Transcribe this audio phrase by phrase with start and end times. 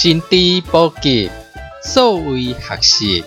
[0.00, 1.30] 心知普及，
[1.84, 3.24] 数位学习，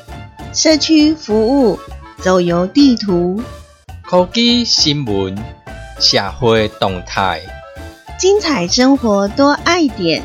[0.52, 1.80] 社区服务，
[2.18, 3.40] 走游地图，
[4.02, 5.38] 科技新闻，
[6.00, 7.42] 社会动态，
[8.18, 10.24] 精彩生活多爱点。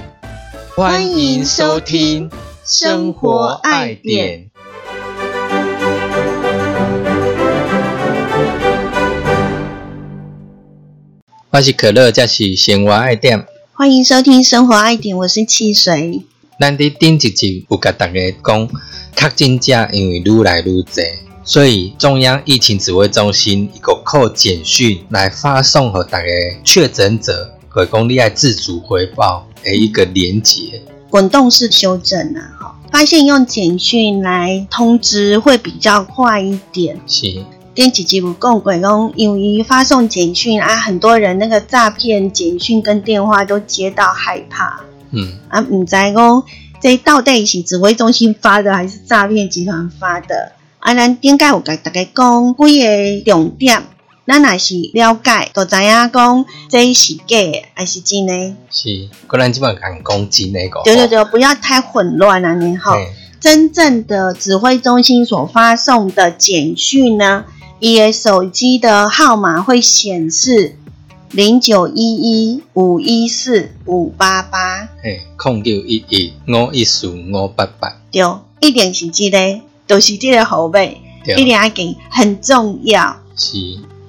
[0.75, 2.31] 欢迎收听
[2.65, 4.47] 《生活爱点》。
[11.51, 13.47] 我是可乐，这是生活爱点。
[13.75, 16.23] 欢迎收听《生活爱点》，我是汽水。
[16.61, 18.69] 咱伫顶一集有甲大家讲，
[19.15, 21.05] 确诊者因为愈来愈多，
[21.45, 26.27] 所以中央疫情指挥中心一个靠简讯来发送给大家
[26.65, 30.83] 确诊者，可讲你爱自主回报的一个连结。
[31.09, 37.01] 滚动式修正啊，哈，发现用简讯来通知会比较快一点。
[37.07, 37.45] 是。
[37.73, 44.81] 电几集有讲过，讲由于发送简讯啊，很多人那个诈骗简讯跟电话都接到害怕。
[45.11, 46.43] 嗯啊，唔知讲
[46.81, 50.53] 这到底是指挥中心发的，还是诈骗集团发的？
[50.79, 53.83] 啊，咱点解有甲大家讲几个重点？
[54.27, 57.37] 咱也是了解，就知影讲这是假
[57.75, 58.55] 还是真的？
[58.71, 60.83] 是，个人即本讲讲真的个。
[60.85, 62.95] 对对对，不要太混乱了，你好。
[63.41, 67.45] 真正的指挥中心所发送的简讯呢？
[67.81, 70.77] 伊手机的号码会显示
[71.31, 78.23] 零九一一五一四五八八，嘿，空九一一五一四五八八，对，
[78.61, 83.19] 一定是这个，就是这个号码，一定要紧很重要。
[83.37, 83.59] 是。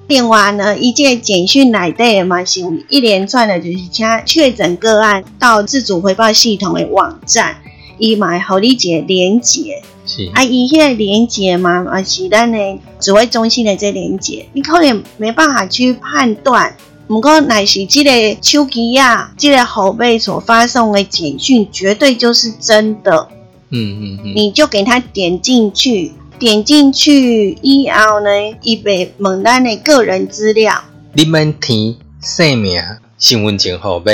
[0.08, 7.58] 另外呢，一届简讯来的嘛，是一连串的，就是请确诊个案到自主回报系统的网站，
[7.98, 9.82] 伊买好理解连接。
[10.06, 16.74] 是啊，伊迄个连接嘛，啊是咱的指挥中心的这连接，你可能没办法去判断。
[17.10, 23.26] 不过乃是这个手机啊，这个后辈所发送的简讯，绝对就是真的。
[23.70, 28.30] 嗯嗯嗯，你就给他点进去，点进去以后呢，
[28.62, 30.84] 伊会问咱的个人资料。
[31.12, 32.80] 你们填姓名、
[33.18, 34.12] 身份证号码，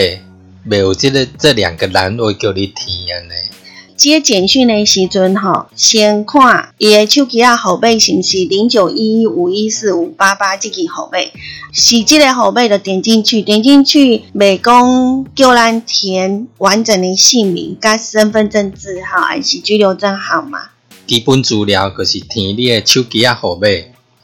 [0.65, 3.35] 没有这个这两个栏会叫你填呢？
[3.97, 11.19] 接简讯的时阵，吼，先看伊的手机啊号码是毋是零九一一五一四五八八这个号码，
[11.73, 20.69] 是这个号码就点进去，点进去未讲叫咱填完整的姓名、甲身份证字号还是居留证号码。
[21.06, 23.67] 基本资料就是填你的手机啊号码、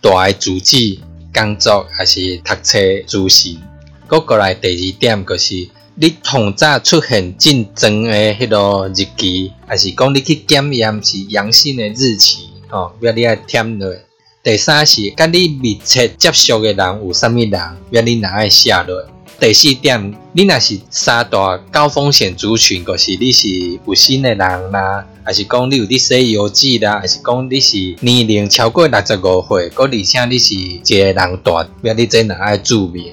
[0.01, 0.99] 大的住址、
[1.33, 3.59] 工作还是读册资讯。
[4.07, 5.69] 过过来第二点就是。
[5.95, 12.47] 你同早出现进增的迄个日期，还是讲你去检验是阳性的日期？
[12.71, 13.95] 哦，要你爱填落。
[14.43, 17.61] 第三是跟你密切接触的人有啥物人，
[17.91, 19.05] 要你哪爱写落。
[19.39, 23.49] 第四点，你若是三大高风险族群，就是你是
[23.87, 31.15] 有新的人啦，还是讲你有啲洗邮寄啦，还是讲你是年龄超过六十五岁，而且你是一个人
[31.45, 33.13] 大，要你真若爱注明。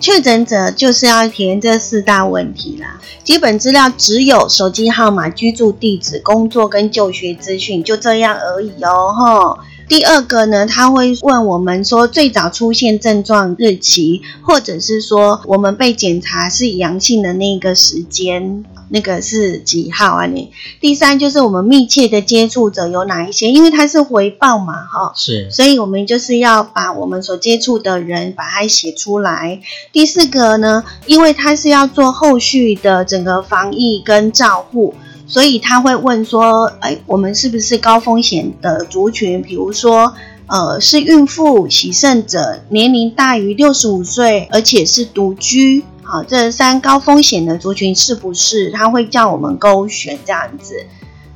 [0.00, 9.12] 确诊者就是要填这四大问题啦，基本资料只有手机号码、居住地址、工作跟就学资讯，就这样而已哦。
[9.12, 18.64] 吼，第二个呢，他会问我们说最早出现症状日期，或者是说我们被检查是阳性的那个时间。
[18.90, 20.26] 那个是几号啊？
[20.26, 20.50] 你
[20.80, 23.50] 第三就是我们密切的接触者有哪一些？
[23.50, 29.60] 因为它是回报嘛，哈，是，所以我们就是要把我们所接触的人把它写出来。
[29.92, 34.94] 第四个呢，因为它是要做后续的整个防疫跟照护，
[35.26, 39.42] 所以他会问说，哎，我们是不是高风险的族群？
[39.42, 40.14] 比如说，
[40.48, 45.84] 呃，是孕妇、喜肾者，年龄大于六十五岁，而且是独居。
[46.02, 50.74] 好，这三高风险的族群是不是他会叫我们勾选这样子？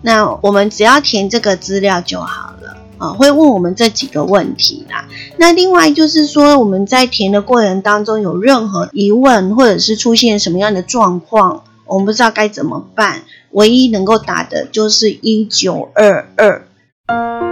[0.00, 5.06] 那我们只要填这个资料就好了啊，会问我们这几个问题啦。
[5.37, 17.51] 那另外就是说，我们在填的过程当中有任何疑问，或者是出现什么样的状况，我们不知道该怎么办，唯一能够打的就是一九二二。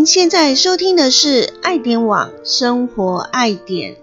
[0.00, 3.96] 您现在收听的是爱点网生活爱点。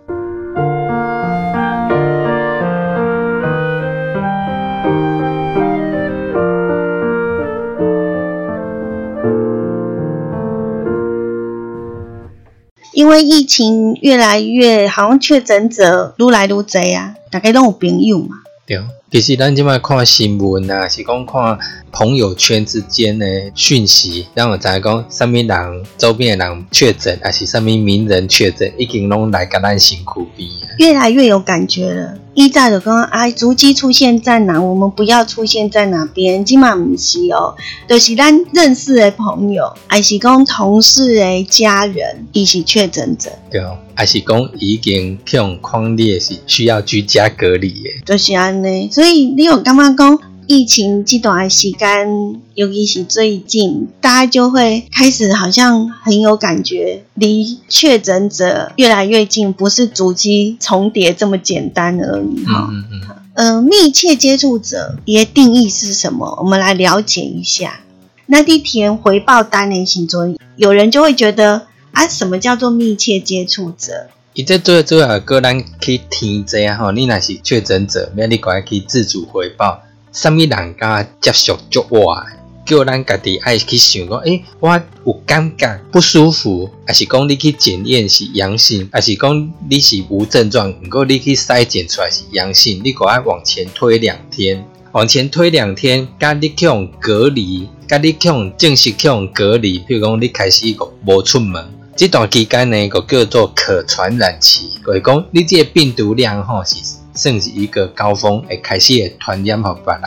[12.94, 16.62] 因为疫情越来越，好像确诊者愈来愈多
[16.94, 18.36] 啊，大家都有朋友嘛。
[18.68, 18.80] 对。
[19.10, 21.58] 其实咱即摆看新闻啊，是讲看
[21.94, 23.26] 朋友圈之间的
[23.56, 30.76] 讯息，让我知讲啥物人周边的人确诊，还是啥物名人确诊，已经拢来甲咱辛苦边啊。
[30.80, 32.18] 越来越有感觉了。
[32.34, 36.44] 依照的讲，哎，足迹出现在哪，我们不要出现在哪边。
[36.46, 37.56] 今嘛唔是哦，
[37.88, 43.60] 就是咱认识的朋友，还是讲同事的家人，伊是确诊者，对，
[43.96, 47.90] 还是讲已经去用框列是需要居家隔离的。
[48.06, 48.88] 就是安尼。
[48.98, 50.20] 所以你有感觉讲？
[50.48, 62.70] 疫情这段时间，尤其是最近，大家就会开始好像很有感觉，离确诊者越来越近，不是足迹重叠这么简单而已哈。
[62.72, 63.16] 嗯嗯嗯。
[63.36, 66.36] 呃，密切接触者也定义是什么？
[66.42, 67.82] 我们来了解一下。
[68.26, 74.08] 那地填回报单的时阵，有人就会觉得啊，什么叫做密切接触者？
[74.38, 79.82] 伊这做做啊，个咱去填者啊吼，你若是确诊者，免你赶快去自主回报。
[80.12, 82.16] 啥物人甲接触足我，
[82.64, 100.68] 叫咱家己爱去想讲，诶，我有感觉不舒服，还是讲你去检验是阳性，还是讲你是无症状，不过你去筛检出来是阳性，你赶爱往前推两天，往前推两天，甲你去用隔离，甲你去用正式去用隔离，譬如讲你开始
[101.08, 106.76] 无出门，这段期间呢，个叫做可传染期，就是讲你这个病毒量吼是。
[107.16, 110.04] 算是一个高峰，会开始会传染给别人。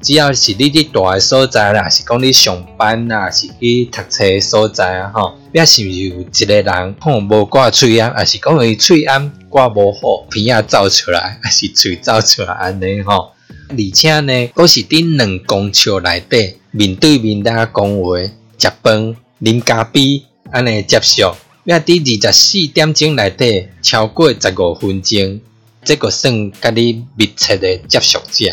[0.00, 13.32] 只要是你伫大个所在啦，是讲你上班啦，是去读册所在啊，吼，也是有一个人吼无挂喙安，也是讲伊喙安挂无好，鼻啊走出来， 还是喙走出来安尼吼。
[13.68, 18.18] 而且呢，都是伫两公尺内底面对面大家讲话、
[18.56, 20.22] 食饭、啉咖啡
[20.56, 25.38] 安尼接触，要伫二十四点钟内底超过十五分钟。
[25.84, 28.46] 这个算跟你密切的接触者，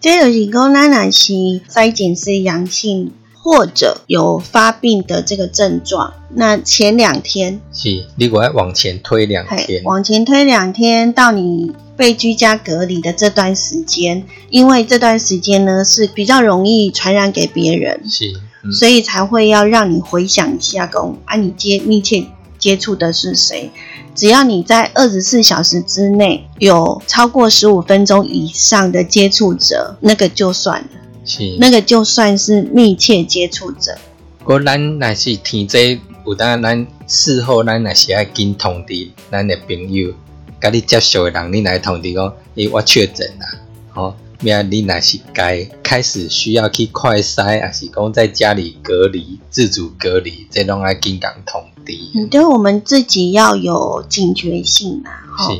[0.00, 1.32] 这就是讲，咱若是
[1.70, 18.34] 筛检是阳性，或者有发病的这个症状，那前两天是，你我要往前推两天，往前推两天到你被居家隔离的这段时间，因为这段时间呢是比较容易传染给别人，是，
[18.72, 22.26] 所以才会要让你回想一下，讲啊，你接密切
[22.58, 23.70] 接触的是谁。
[24.14, 30.88] 只要你在二十四小时之内有超过十五分钟以上的接触者，那个就算了，
[31.24, 33.98] 是那个就算是密切接触者。
[34.42, 40.14] 果咱那是天这有当咱事后咱那是爱跟通知咱的朋友，
[40.58, 43.46] 跟你接触的人，你来通知讲，诶，我确诊啦，
[43.90, 44.16] 好。
[44.40, 44.62] 咩？
[44.62, 51.92] 你那是该开始需要去快筛，还是讲在家里隔离、自主隔离，这拢爱紧港通知。
[52.14, 55.58] 嗯，对，我们自己要有警觉性啊，是，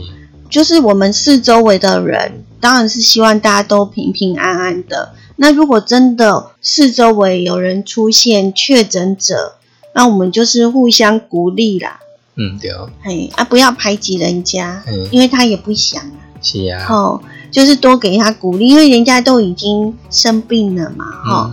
[0.51, 5.15] 就是我们四周围的人，当然是希望大家都平平安安的。
[5.37, 9.57] 那如果真的四周围有人出现确诊者，
[9.95, 12.01] 那我们就是互相鼓励啦。
[12.35, 12.73] 嗯，对。
[13.03, 16.19] 嘿，啊，不要排挤人家，因为他也不想啊。
[16.43, 16.87] 是啊。
[16.89, 17.23] 哦。
[17.57, 21.51] 就是多给他鼓励，因为人家都已经生病了嘛，哈，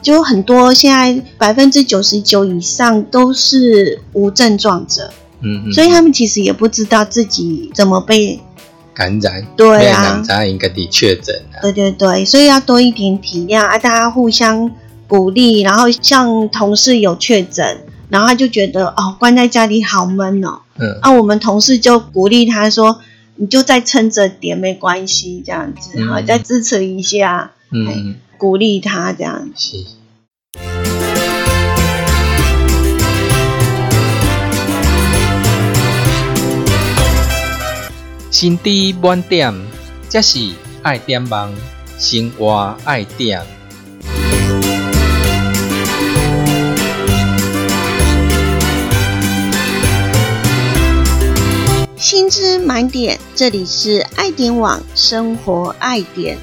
[0.00, 5.12] 就很多现在百分之九十九以上都是无症状者，
[5.42, 8.40] 嗯，所以他们其实也不知道自己怎么被
[8.94, 14.70] 感染，对啊，感染应该的确诊，对对对，所以要多一点体谅啊，大家互相
[15.06, 22.98] 鼓励，然后像同事有确诊，然后他就觉得哦，关在家里好闷哦，嗯，啊，我们同事就鼓励他说。
[23.36, 29.50] 你就再撑着点没关系，这样子好，再支持一下，嗯，鼓励他这样。
[29.56, 29.84] 是。
[38.30, 39.52] 心底满点，
[40.08, 40.38] 这是
[40.82, 41.52] 爱点忙，
[41.98, 43.42] 生活爱点。
[52.14, 56.38] 薪资满点，这里是爱点网生活爱点。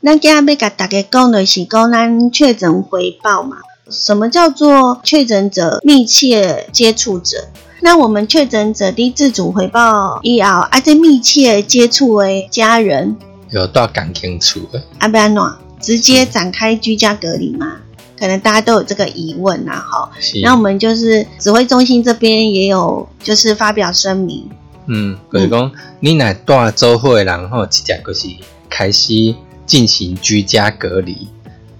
[0.00, 3.58] 那今日要甲大家讲的是讲咱确诊回报嘛？
[3.88, 7.46] 什么叫做确诊者密切接触者？
[7.80, 13.16] 那我们确诊者的自主回报以后，啊，这密切接触的家人。
[13.50, 17.78] 有到感情处的，阿贝安诺直接展开居家隔离吗？
[18.18, 20.10] 可能大家都有这个疑问呐，哈。
[20.42, 24.48] 那我们就是指挥中心这边也有，就是发表声明。
[24.86, 28.26] 嗯，就是讲你乃大周会，然后直接就是
[28.68, 29.12] 开始
[29.66, 31.28] 进行居家隔离。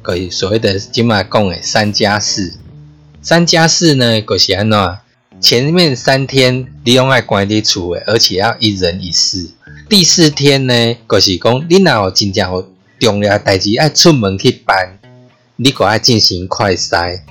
[0.06, 2.54] 就是所谓的今嘛讲的三加四。
[3.20, 4.98] 三加四呢，就是安怎？
[5.40, 9.50] 前面三天你用爱关伫厝诶，而且要一人一室。
[9.88, 14.98] 第四天呢，就是讲你若有真正有重要代志爱出门去办，
[15.56, 17.22] 你个爱进行快筛，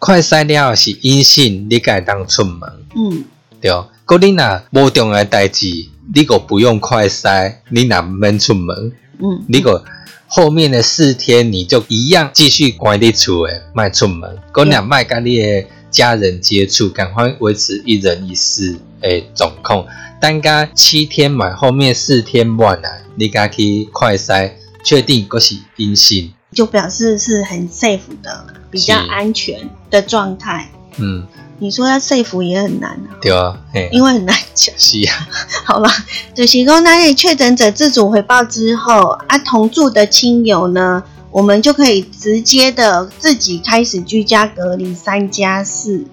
[0.00, 2.60] 快筛了后是阴性，你才会当出门。
[2.96, 3.24] 嗯，
[3.60, 3.70] 对，
[4.04, 5.68] 嗰你若无重要代志，
[6.12, 9.84] 你个不用快筛，你若毋免出门，嗯，你个
[10.26, 19.86] 后面的四天你就一样继续关伫厝诶，卖出门，嗰若卖甲你诶家人接触，赶快维持一人一室诶状况。
[20.22, 24.52] 单加七天嘛，后面四天满啊，你家去快筛，
[24.84, 30.70] 确定嗰是阴性，就表示是很 safe 的，比较安全的状态。
[30.98, 31.26] 嗯，
[31.58, 34.72] 你说要 safe 也很难啊，对啊，嘿，因为很难讲。
[34.78, 35.28] 是啊，
[35.66, 35.90] 好吧，
[36.36, 41.02] 就是讲那里确诊者自主回报之后，啊，同住的亲友呢，
[41.32, 46.04] 我们就可以直接的自己开始居家隔离三加四。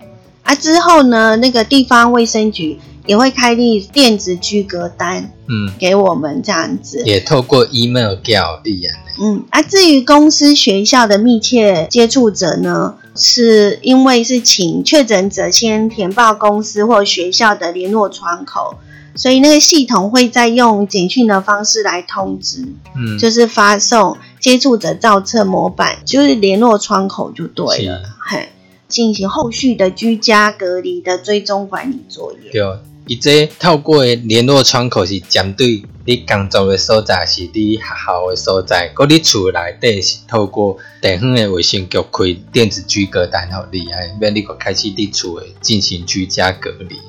[0.42, 7.01] 啊，之后呢，那个地方卫生局也会开立电子居隔单嗯，给我们这样子。
[7.08, 18.75] 也透过 email 叫你啊，嗯，啊，至于公司、学校的密切接触者呢，是因为是请确诊者先填报公司或学校的联络窗口，
[19.16, 22.62] 所以那个系统会再用简讯的方式来通知，
[22.96, 28.50] 嗯，就是发送接触者造册模板，就是联络窗口就对了，嘿，
[28.88, 32.51] 进行后续的居家隔离的追踪管理作业。
[32.51, 32.62] 对，
[33.10, 47.00] 伊这透过的联络窗口是针对你工作的所在，是你学校的所在，佮你厝内底是透过地方的卫生局开电子居隔单互你，哎，免你个开始伫厝诶进行居家隔离。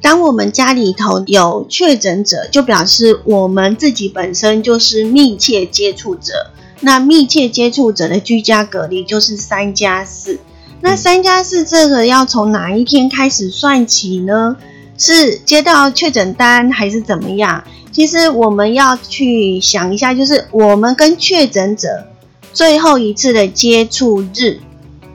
[0.00, 6.52] 当我们家里头有确诊者，就表示我们自己本身就是密切接触者。
[6.78, 10.38] 那密切接触者的居家隔离就是三加四。
[10.80, 14.56] 那三加四这个要从哪一天开始算起呢？
[15.00, 17.64] 是接到确诊单还是怎么样？
[17.90, 22.06] 其实我们要去想一下，就是我们跟确诊者
[22.52, 24.60] 最后一次的接触日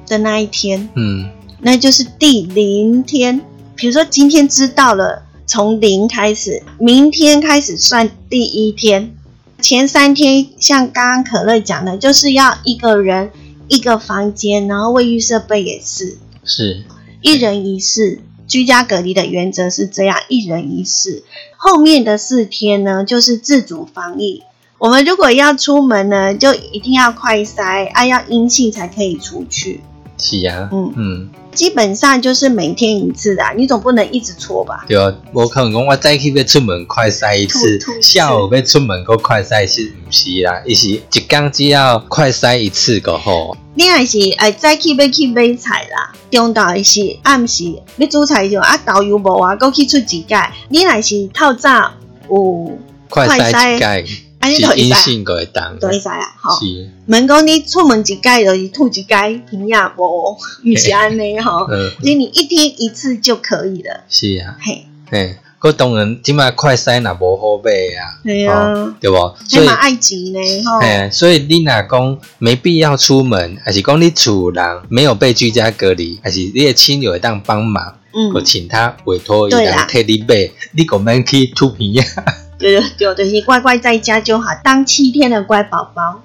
[0.08, 1.30] 的那一天，嗯，
[1.62, 3.40] 那就是第零天。
[3.76, 9.16] 比如说今天知道了，从零开始，明天开始算第一天。
[9.62, 13.30] 前三天像刚刚可乐讲的，就是要一个人
[13.68, 16.84] 一个房间，然后卫浴设备也是是，
[17.22, 18.20] 一人一室。
[18.56, 21.26] 居家隔离的原则是这样，一人一室。
[21.58, 24.44] 后面的四天呢，就是自主防疫。
[24.78, 29.82] 我们如果要出门呢，就一定要快筛，啊，要阴性才可以出去。
[30.18, 34.86] 是啊，嗯嗯，基本上就是每天一次的啊，你总不能一直搓吧？
[34.88, 43.58] 对啊，无可能讲我再去要出门快筛一次下午要出门搁快筛一次，毋是啦，伊是一天只要快筛一次就好。
[43.78, 50.38] 你还是哎再去要去买菜啦，中昼的是暗时要煮菜就啊导游无啊，搁去出一届。
[50.70, 51.92] 你若是透早
[52.30, 52.78] 有
[53.10, 54.06] 快筛一啊，届
[54.50, 56.60] 你就是会阴使性个会当，就会使啊，吼。
[56.60, 61.66] 是，问讲你出门一届就是吐一届，平也无，毋是安尼吼。
[61.70, 69.36] 嗯，所以你一天一次就可以了，是啊，嘿，嘿，佮当然即摆快筛若无好买啊，对啊，对无？
[69.48, 70.80] 所以爱钱呢，吼。
[70.80, 78.32] 嘿，所以你若讲没必要出门，还是讲你厝人没有被居家隔离，还是你的亲友会当帮忙，嗯。
[78.34, 79.88] 我，请他委托伊人对啦。
[79.90, 82.24] 替你买，你个免去吐片啊。
[82.66, 86.20] 对对对，就是乖乖在家就好，当七天的乖宝宝。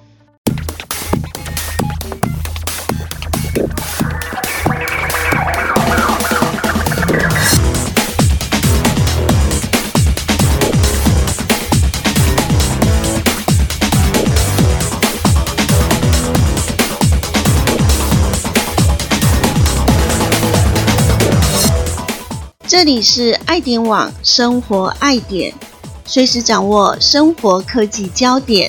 [22.67, 25.53] 这里是爱点网生活爱点，
[26.13, 28.69] 随时掌握生活科技焦点。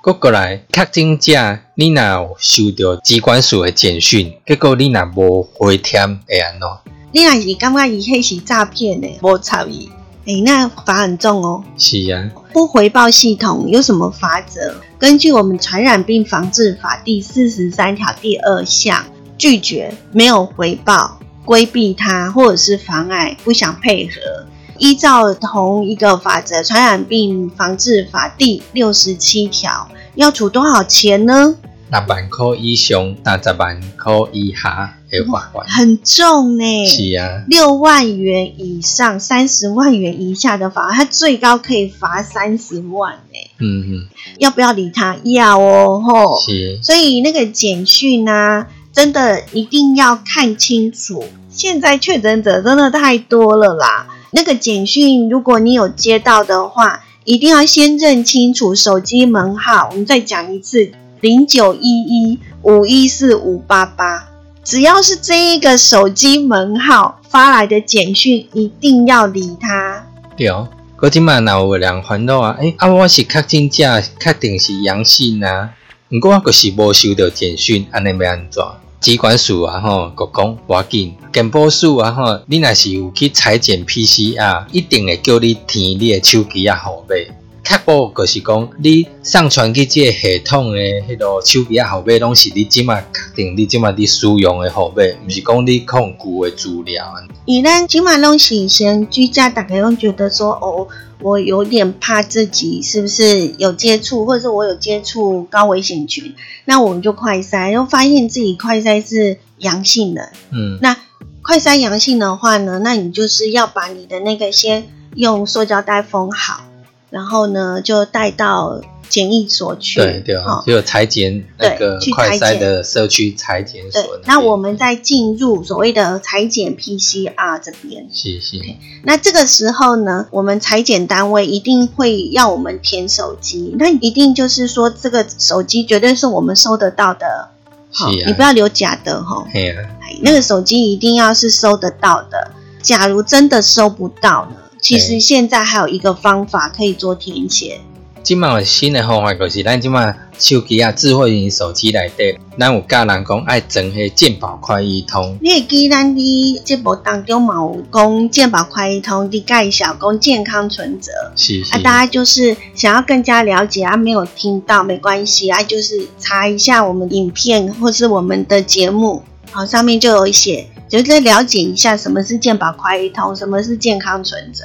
[0.00, 6.92] 过过来，确诊者你若有收到机关署的简讯，结果你若无回填，会安怎？
[7.10, 9.90] 你若是感觉伊迄是诈骗的，无参与，
[10.26, 11.64] 诶、那罚很重哦。
[11.76, 14.76] 是啊，不回报系统有什么法则？
[14.96, 19.04] 根据我们传染病防治法第四十三条第二项，
[19.38, 24.46] 拒绝、没有回报、规避它，或者是妨碍、不想配合，
[24.78, 31.56] 依照同一个法则《传染病防治法》第六十七条，要处多少钱呢？
[31.90, 35.68] 六万块以上，三十万块以下的罚款。
[35.68, 36.86] 很重呢。
[36.86, 43.38] 是啊，六万元以上、三十万元以下的罚，他最高可以罚三十万呢。
[43.58, 44.08] 嗯嗯，
[44.38, 45.18] 要不要理他？
[45.22, 46.40] 要哦，吼。
[46.40, 51.24] 是，所以那个简讯呢，真的一定要看清楚。
[51.50, 59.88] 现在确诊者真的太多了啦，那个简讯如果你有接到的话，一定要先认清楚手机门号。
[59.90, 64.28] 我们再讲一次：零九一一五一四五八八。
[64.64, 70.06] 只要是这一个手机门号发来的简讯，一定要理他。
[70.36, 70.68] 对哦，
[70.98, 75.70] 嗰即嘛若有人烦恼啊，诶、啊我是确诊者，确定是阳性啊，
[76.14, 78.62] 毋过我是无收到简讯，安尼要安怎？
[79.00, 87.16] 机关署啊吼，佮讲无要紧，健保署啊吼，你若是有去裁剪 PCR，一定会叫你填你的手机啊号码。
[87.64, 97.10] 确保就是讲，你上传去即个系统的迄个手机啊号码，拢是你即马确定你即马伫使用的号码，毋是讲你控股的资料。
[97.46, 100.86] 以咱起码拢是先居家，大家拢觉得说，哦，
[101.22, 110.32] 我有点怕自己是不是有接触，或者是我有接触高危险群，那我们就快筛，然后发现自己快筛是阳性的。
[110.50, 110.96] 嗯，那
[111.42, 116.64] 快筛阳性的话呢，那你就是要把你的那个先用塑胶袋封好。
[117.12, 120.00] 然后呢，就带到检疫所去。
[120.00, 124.02] 对对啊，就裁剪那个快筛的社区裁剪所。
[124.24, 128.08] 那我们再进入所谓的裁剪 PCR 这边。
[128.10, 128.56] 是是。
[129.04, 137.50] 那这个时候呢，我们裁剪单位一定会要我们填手机，那一定就是说这个手机绝对是我们收得到的。
[137.92, 138.12] 好啊。
[138.26, 139.46] 你不要留假的哈。
[139.52, 139.84] 对啊。
[140.22, 142.50] 那个手机一定要是收得到的。
[142.80, 144.56] 假如真的收不到呢？
[144.82, 147.80] 其实现在还有一个方法可以做填写。
[148.24, 155.38] 今嘛新的方法就是，咱今嘛手机啊，智慧型手机内底，咱有教人讲爱整迄健保快易通。
[155.40, 161.12] 你会记咱伫节目当中嘛有讲健保快易通的介绍，讲健康存折。
[161.36, 161.74] 是是。
[161.74, 170.66] 啊，大家就是想要更加了解啊，没有听到没关系啊，就是查一下我们影片或是我们的节目，好，上面就有写。
[171.00, 174.62] 就是了解一下什么是健保快易通，什么是健康存折。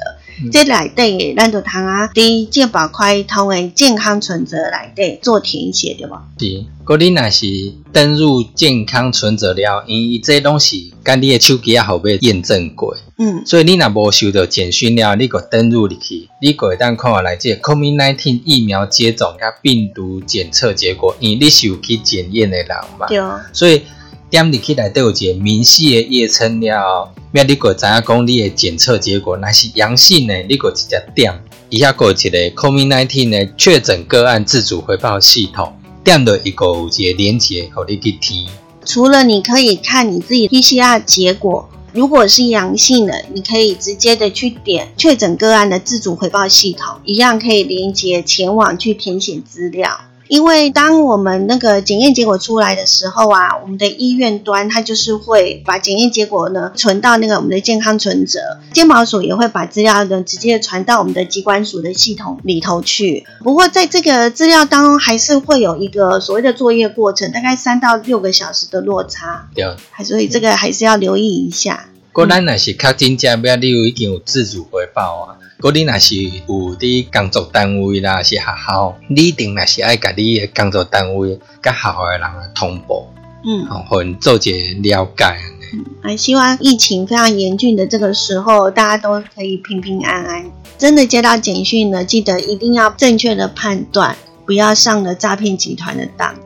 [0.52, 6.24] 这来对，咱就通啊，伫健保快易通的健康存折来对做填写对吧？
[6.38, 7.46] 是，嗰你若是
[7.92, 12.94] 登入健康存折了，因为这东西跟你的手机啊号码验证过。
[13.16, 23.06] 嗯，所以你若无收到简讯了，你个登入入去，你个会当看下来这 COVID-19 疫苗接种甲病毒检测结果，因为你是有去检验的人嘛。
[23.08, 23.18] 对。
[23.54, 23.82] 所以。
[24.30, 30.34] 点入去内底有一个明细的页称了后，咩你个知影讲你的检测结果若是阳性呢？
[30.48, 31.32] 你个直接点，
[31.70, 35.72] 以下个一个 COVID-19 的确诊个案自主回报系统，
[36.04, 38.46] 点到一个有一个连接，互你去填。
[38.84, 50.00] 除了你可以看你自己 PCR 结果，如果是阳性的，你可以直接的去点确诊个案的自主回报系统，一样可以连接前往去填写资料。
[50.28, 58.38] 因为当我们那个检验结果出来的时候啊，我们的医院端它就是会把检验结果呢存到那个我们的健康存折，
[58.72, 63.26] 健保署也会把资料呢直接传到我们的机关署的系统里头去。
[63.42, 69.48] 不过在这个资料当中，还是会有一个所谓的作业过程，大概三到六个小时的落差。
[69.54, 69.64] 对，
[70.04, 71.88] 所以这个还是要留意一下。
[72.12, 75.38] 果咱若是确诊者，要你有已经有自主回报啊。
[75.60, 83.04] 果你若是有伫工作单位啦，是学校，你一定若是爱甲你诶工作单位、甲学校诶人通报，
[83.44, 84.50] 嗯，好，互因做个
[84.82, 85.36] 了解。
[85.72, 90.50] 嗯，还希望疫情非常严峻的这个时候，大家都可以平平安安。
[90.78, 94.16] 真的接到简讯了，记得一定要正确的判断，
[94.46, 96.36] 不要上了诈骗集团的当。